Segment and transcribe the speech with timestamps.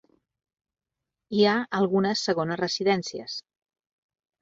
[1.41, 1.53] Hi ha
[1.83, 3.41] algunes segones residències.